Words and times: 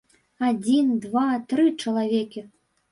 Адзін, 0.49 0.87
два, 1.05 1.27
тры 1.53 1.69
чалавекі. 1.81 2.49